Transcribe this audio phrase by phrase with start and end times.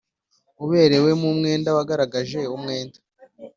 [0.63, 2.97] Uberewemo umwenda wagaragaje umwenda